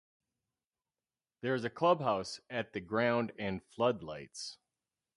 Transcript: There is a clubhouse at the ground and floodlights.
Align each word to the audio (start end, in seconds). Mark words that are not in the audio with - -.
There 1.41 1.53
is 1.53 1.63
a 1.63 1.69
clubhouse 1.69 2.41
at 2.49 2.73
the 2.73 2.79
ground 2.79 3.33
and 3.37 3.61
floodlights. 3.63 4.57